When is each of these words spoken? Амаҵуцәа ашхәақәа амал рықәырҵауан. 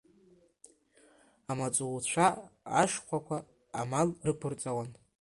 Амаҵуцәа 1.51 2.27
ашхәақәа 2.81 3.37
амал 3.79 4.09
рықәырҵауан. 4.25 4.89